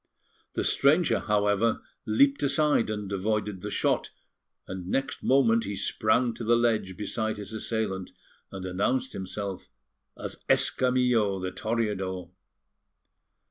[0.55, 4.09] The stranger, however, leaped aside and avoided the shot,
[4.67, 8.09] and next moment he sprang to the ledge beside his assailant,
[8.51, 9.69] and announced himself
[10.17, 12.31] as Escamillo, the Toreador.